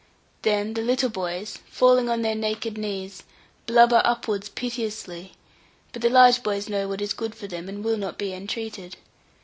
[0.41, 3.21] Then the little boys, falling on their naked knees,
[3.67, 5.33] blubber upwards piteously;
[5.93, 8.95] but the large boys know what is good for them, and will not be entreated.